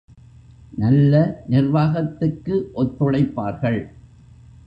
[0.77, 1.13] நல்ல
[1.47, 3.79] நிர்வாகத்துக்கு ஒத்துழைப்பார்கள்.